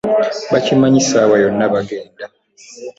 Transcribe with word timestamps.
Bakimanyi 0.51 1.01
ssaawa 1.03 1.35
yonna 1.43 1.65
bagenda. 1.73 2.23